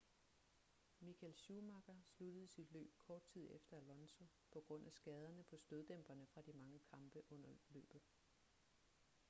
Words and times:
michael 1.01 1.33
schumacher 1.35 1.95
sluttede 2.13 2.47
sit 2.47 2.71
løb 2.71 2.93
kort 2.97 3.23
tid 3.23 3.47
efter 3.55 3.77
alonso 3.77 4.27
på 4.51 4.61
grund 4.67 4.85
af 4.87 4.93
skaderne 4.93 5.43
på 5.43 5.57
støddæmperne 5.57 6.25
fra 6.33 6.41
de 6.41 6.53
mange 6.53 6.79
kampe 6.79 7.21
under 7.29 7.49
løbet 7.69 8.01